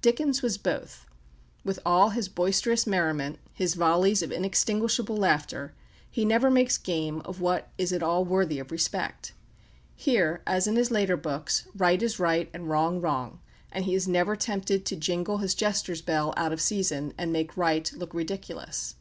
[0.00, 1.06] Dickens was both.
[1.64, 5.74] With all his boisterous merriment, his volleys of inextinguishable laughter,
[6.08, 9.32] he never makes game of what is at all worthy of respect.
[9.96, 13.40] Here, as in his later books, right is right, and wrong wrong,
[13.72, 17.56] and he is never tempted to jingle his jester's bell out of season, and make
[17.56, 18.94] right look ridiculous.